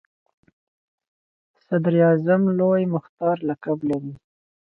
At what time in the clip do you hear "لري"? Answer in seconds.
3.89-4.13